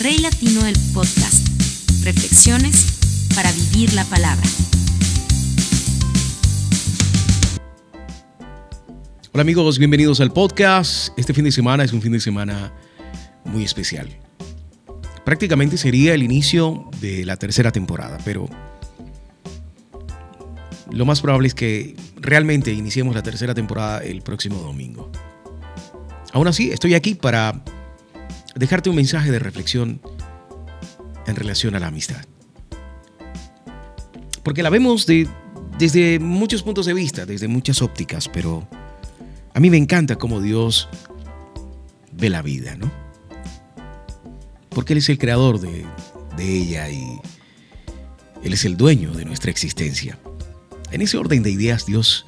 [0.00, 1.48] Rey Latino del Podcast.
[2.04, 4.46] Reflexiones para vivir la palabra.
[9.32, 11.18] Hola amigos, bienvenidos al podcast.
[11.18, 12.72] Este fin de semana es un fin de semana
[13.44, 14.08] muy especial.
[15.24, 18.48] Prácticamente sería el inicio de la tercera temporada, pero
[20.92, 25.10] lo más probable es que realmente iniciemos la tercera temporada el próximo domingo.
[26.32, 27.64] Aún así, estoy aquí para
[28.58, 30.00] dejarte un mensaje de reflexión
[31.26, 32.24] en relación a la amistad.
[34.42, 35.06] Porque la vemos
[35.78, 38.66] desde muchos puntos de vista, desde muchas ópticas, pero
[39.54, 40.88] a mí me encanta cómo Dios
[42.12, 42.90] ve la vida, ¿no?
[44.70, 45.84] Porque Él es el creador de,
[46.36, 47.20] de ella y
[48.42, 50.18] Él es el dueño de nuestra existencia.
[50.90, 52.26] En ese orden de ideas, Dios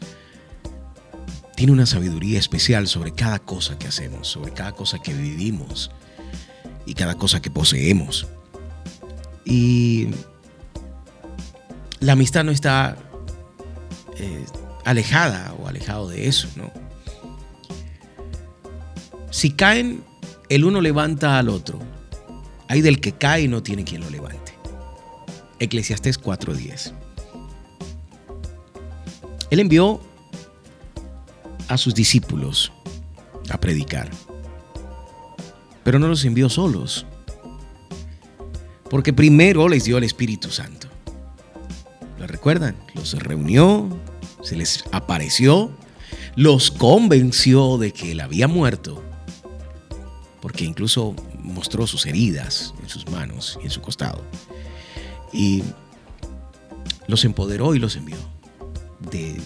[1.56, 5.90] tiene una sabiduría especial sobre cada cosa que hacemos, sobre cada cosa que vivimos
[6.86, 8.26] y cada cosa que poseemos.
[9.44, 10.08] Y
[12.00, 12.96] la amistad no está
[14.16, 14.44] eh,
[14.84, 16.70] alejada o alejado de eso, ¿no?
[19.30, 20.02] Si caen,
[20.48, 21.78] el uno levanta al otro.
[22.68, 24.52] Hay del que cae y no tiene quien lo levante.
[25.60, 26.92] Eclesiastés 4:10.
[29.50, 30.00] Él envió
[31.68, 32.72] a sus discípulos
[33.50, 34.08] a predicar,
[35.84, 37.06] pero no los envió solos,
[38.88, 40.88] porque primero les dio el Espíritu Santo.
[42.18, 42.76] ¿Lo recuerdan?
[42.94, 43.88] Los reunió,
[44.42, 45.70] se les apareció,
[46.36, 49.02] los convenció de que él había muerto,
[50.40, 54.24] porque incluso mostró sus heridas en sus manos y en su costado.
[55.32, 55.62] Y
[57.06, 58.16] los empoderó y los envió
[59.10, 59.40] de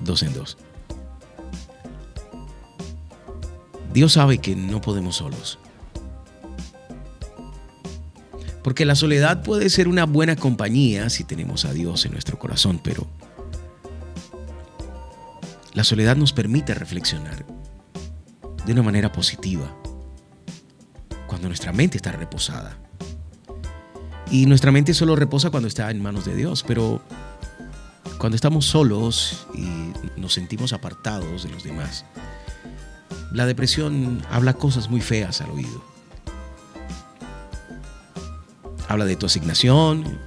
[0.00, 0.56] dos en dos.
[3.92, 5.58] Dios sabe que no podemos solos.
[8.62, 12.80] Porque la soledad puede ser una buena compañía si tenemos a Dios en nuestro corazón,
[12.82, 13.06] pero
[15.74, 17.44] la soledad nos permite reflexionar
[18.64, 19.74] de una manera positiva
[21.26, 22.78] cuando nuestra mente está reposada.
[24.30, 27.02] Y nuestra mente solo reposa cuando está en manos de Dios, pero
[28.18, 32.04] cuando estamos solos y nos sentimos apartados de los demás,
[33.32, 35.82] la depresión habla cosas muy feas al oído.
[38.88, 40.18] Habla de tu asignación,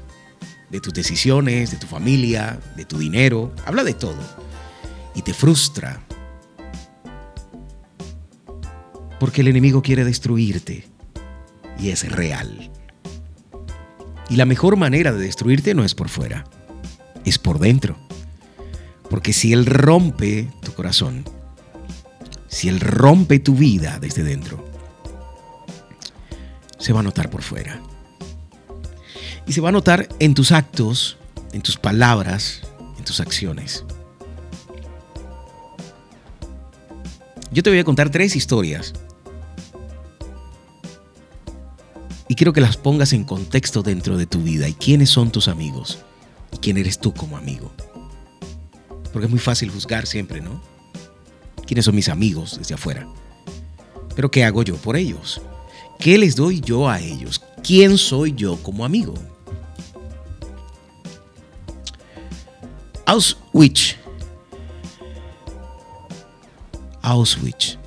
[0.69, 4.19] de tus decisiones, de tu familia, de tu dinero, habla de todo.
[5.13, 6.01] Y te frustra.
[9.19, 10.87] Porque el enemigo quiere destruirte.
[11.79, 12.72] Y es real.
[14.29, 16.45] Y la mejor manera de destruirte no es por fuera
[17.25, 17.97] es por dentro.
[19.09, 21.25] Porque si Él rompe tu corazón,
[22.55, 24.63] si Él rompe tu vida desde dentro,
[26.79, 27.81] se va a notar por fuera.
[29.45, 31.17] Y se va a notar en tus actos,
[31.51, 32.61] en tus palabras,
[32.97, 33.83] en tus acciones.
[37.51, 38.93] Yo te voy a contar tres historias.
[42.27, 45.47] Y quiero que las pongas en contexto dentro de tu vida y quiénes son tus
[45.47, 45.99] amigos
[46.66, 47.72] quién eres tú como amigo.
[49.13, 50.59] Porque es muy fácil juzgar siempre, ¿no?
[51.65, 53.07] ¿Quiénes son mis amigos desde afuera?
[54.15, 55.41] Pero ¿qué hago yo por ellos?
[55.99, 57.41] ¿Qué les doy yo a ellos?
[57.63, 59.13] ¿Quién soy yo como amigo?
[63.05, 63.97] Auschwitz.
[67.01, 67.77] Auschwitz.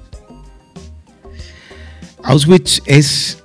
[2.23, 3.43] Auschwitz es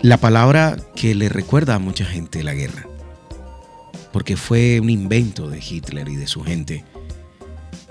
[0.00, 2.88] la palabra que le recuerda a mucha gente la guerra
[4.12, 6.84] porque fue un invento de Hitler y de su gente,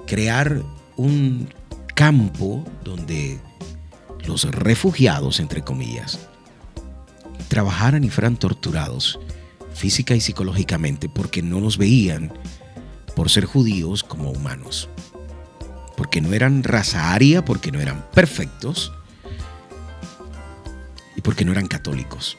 [0.06, 0.62] crear
[0.98, 1.48] un
[1.96, 3.40] campo donde
[4.26, 6.20] los refugiados, entre comillas,
[7.48, 9.20] trabajaran y fueran torturados
[9.74, 12.34] física y psicológicamente porque no los veían
[13.16, 14.90] por ser judíos como humanos,
[15.96, 18.92] porque no eran raza aria, porque no eran perfectos
[21.16, 22.38] y porque no eran católicos.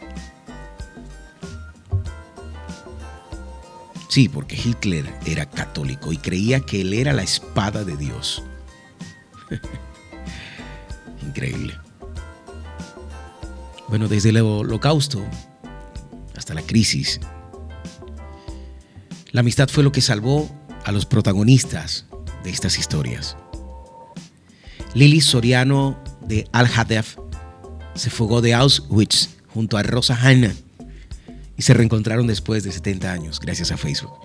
[4.19, 8.43] Sí, porque Hitler era católico y creía que él era la espada de Dios.
[11.25, 11.79] Increíble.
[13.87, 15.25] Bueno, desde el holocausto
[16.37, 17.21] hasta la crisis,
[19.31, 20.51] la amistad fue lo que salvó
[20.85, 22.07] a los protagonistas
[22.43, 23.37] de estas historias.
[24.95, 27.19] Lili Soriano de Al-Hadef
[27.95, 30.53] se fugó de Auschwitz junto a Rosa Hanna
[31.59, 34.21] y se reencontraron después de 70 años gracias a Facebook.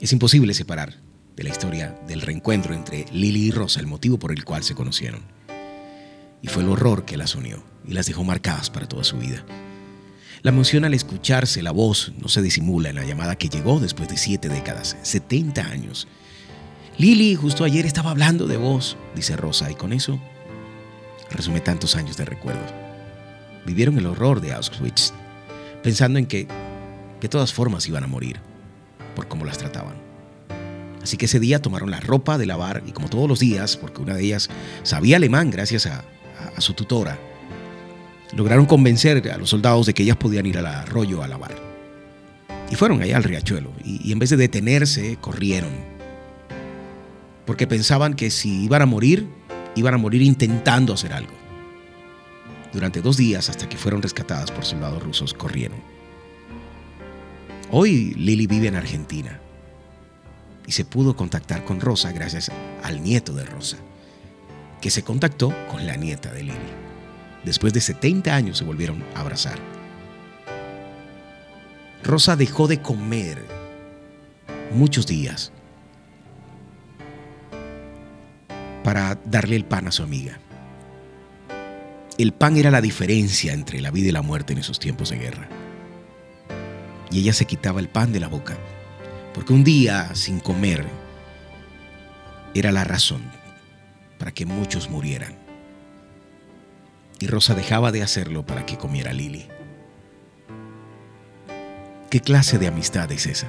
[0.00, 0.94] Es imposible separar
[1.36, 4.74] de la historia del reencuentro entre Lily y Rosa el motivo por el cual se
[4.74, 5.22] conocieron.
[6.42, 9.46] y fue el horror que las unió y las dejó marcadas para toda su vida.
[10.42, 14.10] La emoción al escucharse la voz no se disimula en la llamada que llegó después
[14.10, 16.06] de siete décadas, 70 años.
[16.98, 20.20] Lili justo ayer estaba hablando de vos, dice Rosa, y con eso
[21.30, 22.74] resume tantos años de recuerdos.
[23.64, 25.14] Vivieron el horror de Auschwitz,
[25.84, 26.48] pensando en que
[27.20, 28.40] de todas formas iban a morir
[29.14, 29.94] por cómo las trataban.
[31.02, 34.00] Así que ese día tomaron la ropa de lavar y como todos los días, porque
[34.00, 34.48] una de ellas
[34.82, 36.02] sabía alemán gracias a,
[36.58, 37.18] su tutora,
[38.34, 41.54] lograron convencer a los soldados de que ellas podían ir al arroyo a lavar.
[42.70, 45.72] Y fueron allá al riachuelo y, en vez de detenerse, corrieron.
[47.44, 49.28] Porque pensaban que si iban a morir,
[49.76, 51.43] iban a morir intentando hacer algo.
[52.74, 55.78] Durante dos días, hasta que fueron rescatadas por soldados rusos, corrieron.
[57.70, 59.38] Hoy Lily vive en Argentina
[60.66, 62.50] y se pudo contactar con Rosa gracias
[62.82, 63.76] al nieto de Rosa,
[64.80, 66.58] que se contactó con la nieta de Lily.
[67.44, 69.58] Después de 70 años se volvieron a abrazar.
[72.02, 73.46] Rosa dejó de comer
[74.74, 75.52] muchos días
[78.82, 80.40] para darle el pan a su amiga.
[82.18, 85.18] El pan era la diferencia entre la vida y la muerte en esos tiempos de
[85.18, 85.48] guerra.
[87.10, 88.56] Y ella se quitaba el pan de la boca,
[89.32, 90.86] porque un día sin comer
[92.54, 93.22] era la razón
[94.18, 95.44] para que muchos murieran
[97.24, 99.46] y Rosa dejaba de hacerlo para que comiera Lili.
[102.10, 103.48] ¿Qué clase de amistad es esa?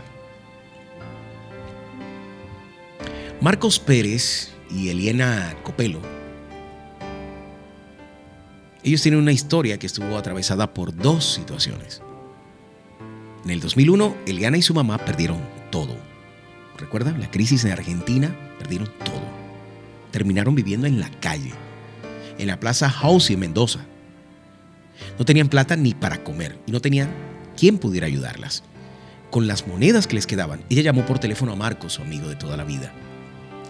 [3.42, 6.00] Marcos Pérez y Eliana Copelo,
[8.86, 12.02] ellos tienen una historia que estuvo atravesada por dos situaciones.
[13.44, 15.40] En el 2001, Eliana y su mamá perdieron
[15.72, 15.96] todo.
[16.78, 17.20] ¿Recuerdan?
[17.20, 19.24] La crisis en Argentina, perdieron todo.
[20.12, 21.54] Terminaron viviendo en la calle
[22.38, 23.80] en la Plaza House en Mendoza.
[25.18, 27.10] No tenían plata ni para comer y no tenían
[27.58, 28.64] quien pudiera ayudarlas.
[29.32, 32.36] Con las monedas que les quedaban, ella llamó por teléfono a Marcos, su amigo de
[32.36, 32.94] toda la vida.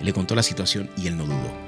[0.02, 1.65] Le contó la situación y él no dudó.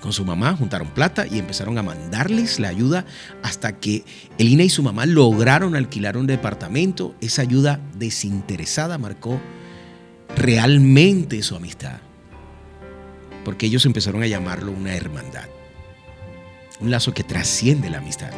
[0.00, 3.06] Con su mamá juntaron plata y empezaron a mandarles la ayuda
[3.42, 4.04] hasta que
[4.38, 7.14] Elina y su mamá lograron alquilar un departamento.
[7.20, 9.40] Esa ayuda desinteresada marcó
[10.36, 11.98] realmente su amistad,
[13.44, 15.48] porque ellos empezaron a llamarlo una hermandad
[16.80, 18.30] un lazo que trasciende la amistad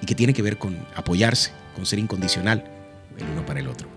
[0.00, 2.64] y que tiene que ver con apoyarse, con ser incondicional
[3.18, 3.88] el uno para el otro.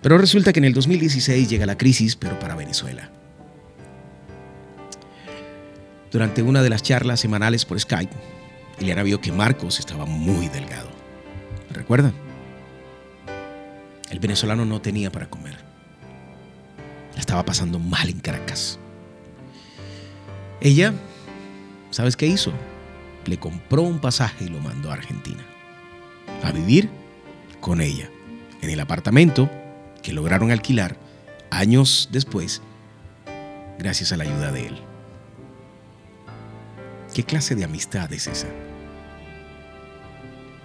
[0.00, 3.10] Pero resulta que en el 2016 llega la crisis, pero para Venezuela.
[6.12, 8.14] Durante una de las charlas semanales por Skype,
[8.78, 10.90] Eliana vio que Marcos estaba muy delgado.
[11.70, 12.12] ¿Recuerdan?
[14.10, 15.56] El venezolano no tenía para comer.
[17.14, 18.78] La estaba pasando mal en Caracas.
[20.60, 20.92] Ella
[21.92, 22.54] ¿Sabes qué hizo?
[23.26, 25.44] Le compró un pasaje y lo mandó a Argentina.
[26.42, 26.88] A vivir
[27.60, 28.08] con ella.
[28.62, 29.50] En el apartamento
[30.02, 30.96] que lograron alquilar
[31.50, 32.62] años después
[33.78, 34.91] gracias a la ayuda de él.
[37.14, 38.48] ¿Qué clase de amistad es esa?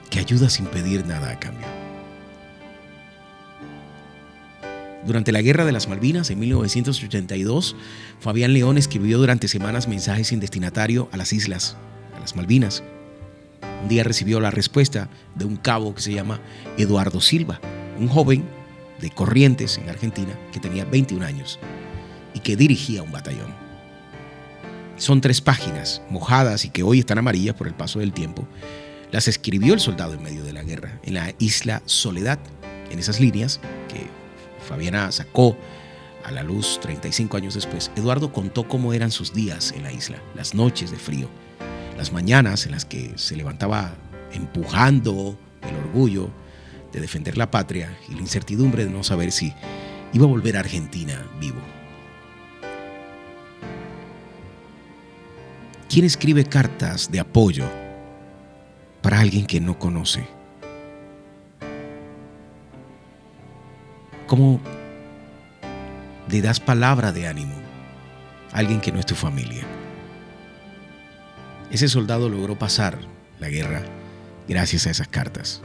[0.10, 1.68] Que ayuda sin pedir nada a cambio.
[5.06, 7.76] Durante la Guerra de las Malvinas, en 1982,
[8.22, 11.76] Fabián León escribió durante semanas mensajes sin destinatario a las islas,
[12.16, 12.82] a las Malvinas.
[13.84, 16.40] Un día recibió la respuesta de un cabo que se llama
[16.78, 17.60] Eduardo Silva,
[18.00, 18.46] un joven
[19.02, 21.60] de Corrientes, en Argentina, que tenía 21 años
[22.34, 23.67] y que dirigía un batallón.
[24.98, 28.48] Son tres páginas, mojadas y que hoy están amarillas por el paso del tiempo.
[29.12, 32.40] Las escribió el soldado en medio de la guerra, en la isla Soledad.
[32.90, 34.08] En esas líneas, que
[34.68, 35.56] Fabiana sacó
[36.26, 40.18] a la luz 35 años después, Eduardo contó cómo eran sus días en la isla,
[40.36, 41.30] las noches de frío,
[41.96, 43.94] las mañanas en las que se levantaba
[44.34, 46.32] empujando el orgullo
[46.92, 49.54] de defender la patria y la incertidumbre de no saber si
[50.12, 51.62] iba a volver a Argentina vivo.
[55.98, 57.66] ¿Quién escribe cartas de apoyo
[59.02, 60.28] para alguien que no conoce?
[64.28, 64.62] ¿Cómo
[66.30, 67.56] le das palabra de ánimo
[68.54, 69.66] a alguien que no es tu familia?
[71.72, 73.00] Ese soldado logró pasar
[73.40, 73.82] la guerra
[74.48, 75.64] gracias a esas cartas.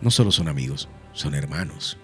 [0.00, 1.98] No solo son amigos, son hermanos.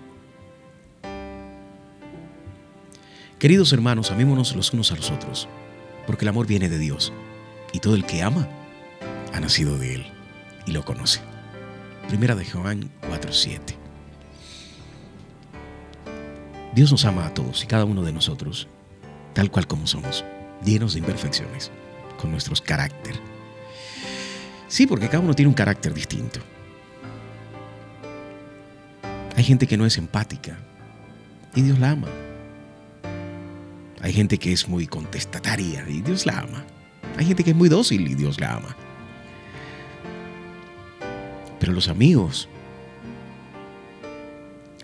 [3.38, 5.48] Queridos hermanos, amémonos los unos a los otros,
[6.08, 7.12] porque el amor viene de Dios,
[7.72, 8.48] y todo el que ama
[9.32, 10.06] ha nacido de Él
[10.66, 11.20] y lo conoce.
[12.08, 13.76] Primera de Juan 4:7.
[16.74, 18.66] Dios nos ama a todos y cada uno de nosotros,
[19.34, 20.24] tal cual como somos.
[20.64, 21.70] llenos de imperfecciones,
[22.20, 23.14] con nuestros carácter.
[24.66, 26.40] Sí, porque cada uno tiene un carácter distinto.
[29.36, 30.58] Hay gente que no es empática
[31.54, 32.08] y Dios la ama.
[34.00, 36.64] Hay gente que es muy contestataria y Dios la ama.
[37.16, 38.76] Hay gente que es muy dócil y Dios la ama.
[41.58, 42.48] Pero los amigos,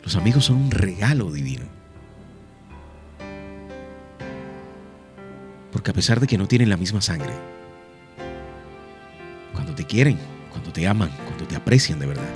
[0.03, 1.67] los amigos son un regalo divino.
[5.71, 7.33] Porque a pesar de que no tienen la misma sangre,
[9.53, 10.19] cuando te quieren,
[10.51, 12.31] cuando te aman, cuando te aprecian de verdad,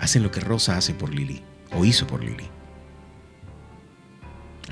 [0.00, 1.42] hacen lo que Rosa hace por Lili
[1.72, 2.55] o hizo por Lili.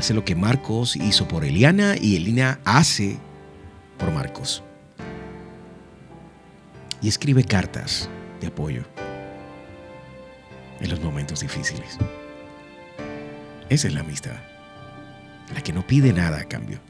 [0.05, 3.17] Hace lo que Marcos hizo por Eliana y Elina hace
[3.97, 4.63] por Marcos.
[7.01, 8.83] Y escribe cartas de apoyo
[10.79, 11.97] en los momentos difíciles.
[13.71, 14.37] Esa es la amistad.
[15.55, 16.81] La que no pide nada a cambio.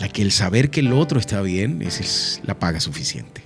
[0.00, 3.42] La que el saber que el otro está bien, es la paga suficiente.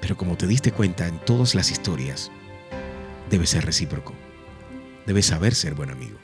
[0.00, 2.30] Pero como te diste cuenta en todas las historias,
[3.30, 4.14] debe ser recíproco.
[5.06, 6.18] Debe saber ser buen amigo.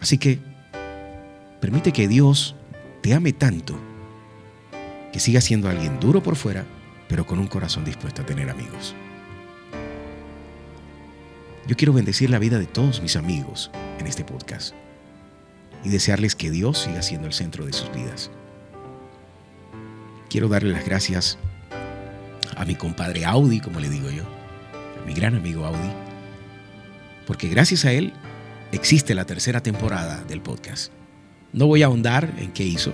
[0.00, 0.38] Así que
[1.60, 2.54] permite que Dios
[3.02, 3.78] te ame tanto
[5.12, 6.64] que siga siendo alguien duro por fuera,
[7.08, 8.94] pero con un corazón dispuesto a tener amigos.
[11.66, 14.74] Yo quiero bendecir la vida de todos mis amigos en este podcast
[15.84, 18.30] y desearles que Dios siga siendo el centro de sus vidas.
[20.30, 21.38] Quiero darle las gracias
[22.58, 24.24] a mi compadre Audi, como le digo yo,
[25.00, 25.92] a mi gran amigo Audi,
[27.26, 28.12] porque gracias a él
[28.72, 30.92] existe la tercera temporada del podcast.
[31.52, 32.92] No voy a ahondar en qué hizo,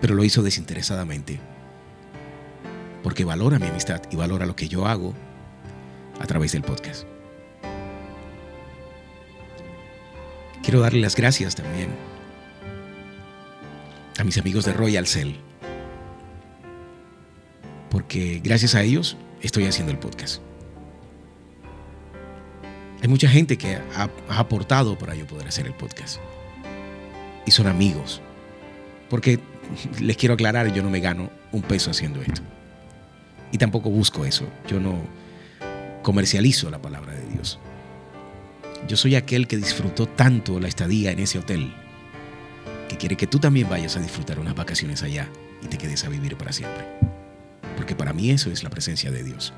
[0.00, 1.38] pero lo hizo desinteresadamente,
[3.02, 5.14] porque valora mi amistad y valora lo que yo hago
[6.18, 7.04] a través del podcast.
[10.62, 11.90] Quiero darle las gracias también
[14.18, 15.47] a mis amigos de Royal Cell
[17.90, 20.42] porque gracias a ellos estoy haciendo el podcast.
[23.00, 26.18] Hay mucha gente que ha, aportado para yo poder hacer el podcast.
[27.46, 28.20] Y son amigos.
[29.08, 29.38] Porque
[30.00, 32.42] les quiero aclarar, yo no me gano un peso haciendo esto.
[33.52, 34.46] Y tampoco busco eso.
[34.68, 34.98] Yo no
[36.02, 37.58] comercializo la palabra de Dios.
[38.88, 41.72] Yo soy aquel que disfrutó tanto la estadía en ese hotel
[42.88, 45.28] que quiere que tú también vayas a disfrutar unas vacaciones allá
[45.62, 46.97] y te quedes a vivir para siempre
[47.78, 49.52] porque para mí eso es la presencia de Dios.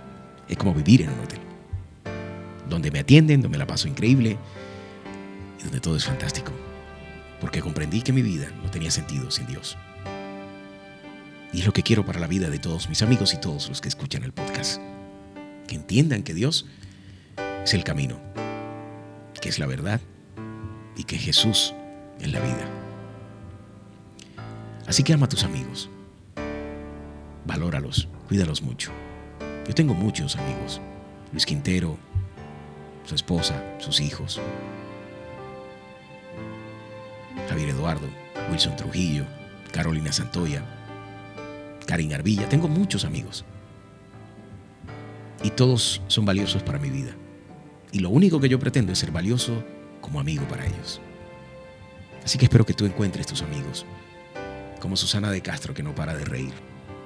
[0.46, 1.40] Es como vivir en un hotel,
[2.68, 4.36] donde me atienden, donde me la paso increíble
[5.58, 6.52] y donde todo es fantástico,
[7.40, 9.78] porque comprendí que mi vida no tenía sentido sin Dios.
[11.54, 13.80] Y es lo que quiero para la vida de todos mis amigos y todos los
[13.80, 14.82] que escuchan el podcast.
[15.66, 16.66] Que entiendan que Dios
[17.64, 18.20] es el camino,
[19.40, 19.98] que es la verdad
[20.94, 21.72] y que Jesús
[22.20, 22.68] es la vida.
[24.86, 25.88] Así que ama a tus amigos
[27.50, 28.92] valóralos, cuídalos mucho.
[29.66, 30.80] Yo tengo muchos amigos.
[31.33, 31.99] Luis Quintero,
[33.04, 34.40] su esposa, sus hijos.
[37.49, 38.07] Javier Eduardo,
[38.52, 39.25] Wilson Trujillo,
[39.73, 40.62] Carolina Santoya,
[41.88, 42.49] Karin Arvilla.
[42.49, 43.45] Tengo muchos amigos.
[45.42, 47.16] Y todos son valiosos para mi vida.
[47.90, 49.64] Y lo único que yo pretendo es ser valioso
[50.00, 51.00] como amigo para ellos.
[52.25, 53.85] Así que espero que tú encuentres tus amigos,
[54.78, 56.52] como Susana de Castro que no para de reír.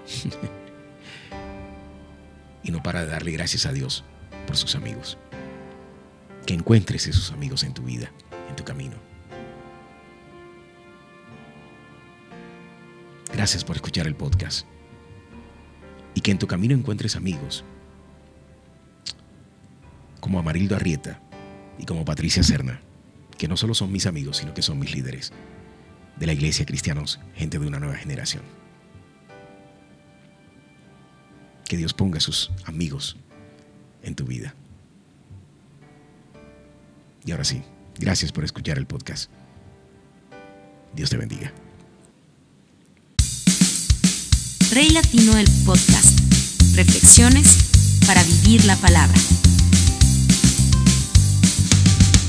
[2.62, 4.04] y no para de darle gracias a Dios
[4.46, 5.18] por sus amigos.
[6.46, 8.10] Que encuentres esos amigos en tu vida,
[8.48, 8.96] en tu camino.
[13.32, 14.66] Gracias por escuchar el podcast.
[16.14, 17.64] Y que en tu camino encuentres amigos
[20.20, 21.20] como Amarildo Arrieta
[21.78, 22.80] y como Patricia Serna,
[23.36, 25.32] que no solo son mis amigos, sino que son mis líderes
[26.16, 28.42] de la iglesia cristianos, gente de una nueva generación.
[31.66, 33.16] Que Dios ponga sus amigos
[34.02, 34.54] en tu vida.
[37.24, 37.62] Y ahora sí,
[37.98, 39.30] gracias por escuchar el podcast.
[40.94, 41.52] Dios te bendiga.
[44.72, 46.18] Rey Latino el podcast.
[46.74, 49.18] Reflexiones para vivir la palabra.